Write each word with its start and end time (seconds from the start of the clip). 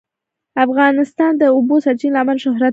افغانستان 0.65 1.31
د 1.37 1.39
د 1.41 1.43
اوبو 1.55 1.75
سرچینې 1.85 2.13
له 2.13 2.19
امله 2.21 2.41
شهرت 2.45 2.61
لري. 2.63 2.69